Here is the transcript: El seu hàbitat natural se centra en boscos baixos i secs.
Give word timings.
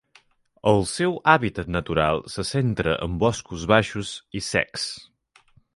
El 0.71 0.79
seu 0.91 1.13
hàbitat 1.33 1.69
natural 1.75 2.23
se 2.37 2.47
centra 2.55 2.97
en 3.09 3.21
boscos 3.27 3.69
baixos 3.75 4.15
i 4.41 4.47
secs. 4.53 4.93